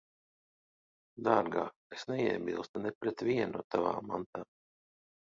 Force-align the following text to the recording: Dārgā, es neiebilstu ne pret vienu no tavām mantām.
Dārgā, 1.27 1.65
es 1.97 2.05
neiebilstu 2.11 2.81
ne 2.87 2.93
pret 3.05 3.23
vienu 3.29 3.53
no 3.59 3.63
tavām 3.77 4.09
mantām. 4.15 4.49